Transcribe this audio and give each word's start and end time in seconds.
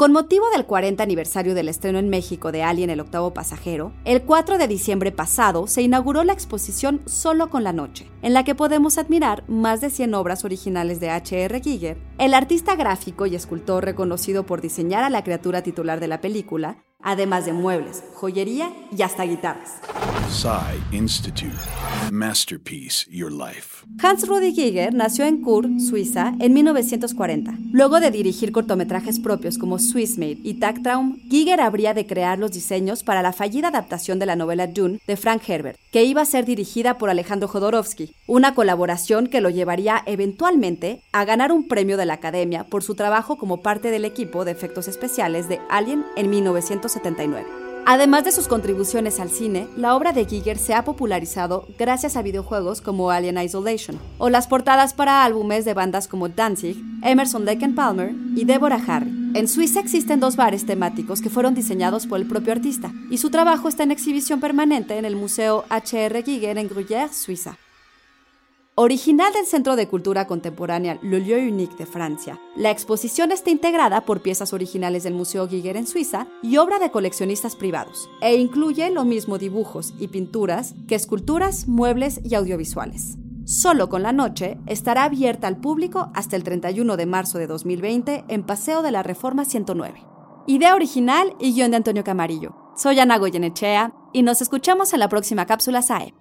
Con 0.00 0.12
motivo 0.12 0.46
del 0.48 0.64
40 0.64 1.02
aniversario 1.02 1.54
del 1.54 1.68
estreno 1.68 1.98
en 1.98 2.08
México 2.08 2.52
de 2.52 2.62
Alien 2.62 2.88
el 2.88 3.00
octavo 3.00 3.34
pasajero, 3.34 3.92
el 4.06 4.22
4 4.22 4.56
de 4.56 4.66
diciembre 4.66 5.12
pasado 5.12 5.66
se 5.66 5.82
inauguró 5.82 6.24
la 6.24 6.32
exposición 6.32 7.02
Solo 7.04 7.50
con 7.50 7.64
la 7.64 7.74
Noche, 7.74 8.10
en 8.22 8.32
la 8.32 8.42
que 8.42 8.54
podemos 8.54 8.96
admirar 8.96 9.44
más 9.46 9.82
de 9.82 9.90
100 9.90 10.14
obras 10.14 10.46
originales 10.46 11.00
de 11.00 11.10
H.R. 11.10 11.60
Giger, 11.60 11.98
el 12.16 12.32
artista 12.32 12.76
gráfico 12.76 13.26
y 13.26 13.34
escultor 13.34 13.84
reconocido 13.84 14.46
por 14.46 14.62
diseñar 14.62 15.04
a 15.04 15.10
la 15.10 15.22
criatura 15.22 15.62
titular 15.62 16.00
de 16.00 16.08
la 16.08 16.22
película, 16.22 16.82
además 17.02 17.46
de 17.46 17.52
muebles, 17.52 18.02
joyería 18.14 18.72
y 18.96 19.02
hasta 19.02 19.24
guitarras. 19.24 19.80
Institute. 20.92 21.56
Masterpiece 22.10 23.06
Your 23.10 23.32
Life. 23.32 23.84
Hans 24.02 24.26
Rudi 24.26 24.52
Giger 24.52 24.94
nació 24.94 25.24
en 25.24 25.44
Chur, 25.44 25.68
Suiza, 25.80 26.34
en 26.38 26.52
1940. 26.54 27.54
Luego 27.72 28.00
de 28.00 28.10
dirigir 28.10 28.52
cortometrajes 28.52 29.20
propios 29.20 29.58
como 29.58 29.78
Swissmade 29.78 30.38
y 30.42 30.54
Tagtraum, 30.54 31.18
Giger 31.28 31.60
habría 31.60 31.94
de 31.94 32.06
crear 32.06 32.38
los 32.38 32.52
diseños 32.52 33.02
para 33.02 33.22
la 33.22 33.32
fallida 33.32 33.68
adaptación 33.68 34.18
de 34.18 34.26
la 34.26 34.36
novela 34.36 34.66
Dune 34.66 35.00
de 35.06 35.16
Frank 35.16 35.42
Herbert, 35.48 35.78
que 35.92 36.04
iba 36.04 36.22
a 36.22 36.26
ser 36.26 36.44
dirigida 36.44 36.98
por 36.98 37.10
Alejandro 37.10 37.48
Jodorowsky, 37.48 38.14
una 38.26 38.54
colaboración 38.54 39.26
que 39.26 39.40
lo 39.40 39.50
llevaría 39.50 40.02
eventualmente 40.06 41.02
a 41.12 41.24
ganar 41.24 41.52
un 41.52 41.68
premio 41.68 41.96
de 41.96 42.06
la 42.06 42.14
Academia 42.14 42.64
por 42.64 42.82
su 42.82 42.94
trabajo 42.94 43.36
como 43.36 43.62
parte 43.62 43.90
del 43.90 44.04
equipo 44.04 44.44
de 44.44 44.52
efectos 44.52 44.88
especiales 44.88 45.48
de 45.48 45.60
Alien 45.68 46.04
en 46.16 46.30
1979. 46.96 47.60
Además 47.86 48.24
de 48.24 48.32
sus 48.32 48.46
contribuciones 48.46 49.20
al 49.20 49.30
cine, 49.30 49.66
la 49.76 49.96
obra 49.96 50.12
de 50.12 50.26
Giger 50.26 50.58
se 50.58 50.74
ha 50.74 50.84
popularizado 50.84 51.66
gracias 51.78 52.14
a 52.16 52.22
videojuegos 52.22 52.80
como 52.82 53.10
Alien 53.10 53.38
Isolation 53.38 53.98
o 54.18 54.28
las 54.28 54.46
portadas 54.46 54.92
para 54.92 55.24
álbumes 55.24 55.64
de 55.64 55.74
bandas 55.74 56.06
como 56.06 56.28
Danzig, 56.28 56.76
Emerson 57.02 57.46
Lake 57.46 57.68
Palmer 57.70 58.14
y 58.36 58.44
Deborah 58.44 58.82
Harry. 58.86 59.10
En 59.34 59.48
Suiza 59.48 59.80
existen 59.80 60.20
dos 60.20 60.36
bares 60.36 60.66
temáticos 60.66 61.22
que 61.22 61.30
fueron 61.30 61.54
diseñados 61.54 62.06
por 62.06 62.20
el 62.20 62.28
propio 62.28 62.52
artista 62.52 62.92
y 63.10 63.18
su 63.18 63.30
trabajo 63.30 63.68
está 63.68 63.82
en 63.82 63.92
exhibición 63.92 64.40
permanente 64.40 64.98
en 64.98 65.04
el 65.04 65.16
Museo 65.16 65.64
H.R. 65.70 66.22
Giger 66.22 66.58
en 66.58 66.68
Gruyère, 66.68 67.12
Suiza. 67.12 67.56
Original 68.82 69.30
del 69.34 69.44
Centro 69.44 69.76
de 69.76 69.88
Cultura 69.88 70.26
Contemporánea 70.26 70.98
Le 71.02 71.20
Lieu 71.20 71.52
Unique 71.52 71.76
de 71.76 71.84
Francia, 71.84 72.40
la 72.56 72.70
exposición 72.70 73.30
está 73.30 73.50
integrada 73.50 74.06
por 74.06 74.22
piezas 74.22 74.54
originales 74.54 75.02
del 75.02 75.12
Museo 75.12 75.46
Giger 75.46 75.76
en 75.76 75.86
Suiza 75.86 76.28
y 76.42 76.56
obra 76.56 76.78
de 76.78 76.90
coleccionistas 76.90 77.56
privados, 77.56 78.08
e 78.22 78.36
incluye 78.36 78.88
lo 78.88 79.04
mismo 79.04 79.36
dibujos 79.36 79.92
y 79.98 80.08
pinturas 80.08 80.74
que 80.88 80.94
esculturas, 80.94 81.68
muebles 81.68 82.22
y 82.24 82.34
audiovisuales. 82.34 83.18
Solo 83.44 83.90
con 83.90 84.02
la 84.02 84.12
noche 84.12 84.56
estará 84.64 85.04
abierta 85.04 85.46
al 85.46 85.58
público 85.58 86.10
hasta 86.14 86.36
el 86.36 86.42
31 86.42 86.96
de 86.96 87.04
marzo 87.04 87.36
de 87.36 87.48
2020 87.48 88.24
en 88.28 88.42
Paseo 88.44 88.80
de 88.80 88.92
la 88.92 89.02
Reforma 89.02 89.44
109. 89.44 90.02
Idea 90.46 90.74
original 90.74 91.36
y 91.38 91.52
guion 91.52 91.72
de 91.72 91.76
Antonio 91.76 92.02
Camarillo. 92.02 92.56
Soy 92.76 92.98
Ana 92.98 93.18
Goyenechea 93.18 93.92
y 94.14 94.22
nos 94.22 94.40
escuchamos 94.40 94.94
en 94.94 95.00
la 95.00 95.10
próxima 95.10 95.44
cápsula 95.44 95.82
SAE. 95.82 96.14